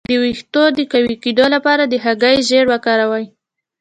د 0.09 0.11
ویښتو 0.21 0.63
د 0.77 0.79
قوي 0.91 1.15
کیدو 1.23 1.45
لپاره 1.55 1.83
د 1.87 1.93
هګۍ 2.03 2.37
ژیړ 2.47 2.65
وکاروئ 2.69 3.25